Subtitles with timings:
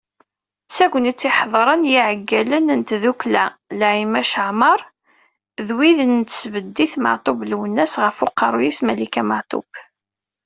[0.67, 3.45] D tagnit i ḥedren yiɛeggalen, n tddukkla
[3.79, 4.79] Laymac Aɛmaṛ
[5.65, 9.69] d wid n tesbeddit Matub Lwennas, ɣef uqerru-is Malika Matub.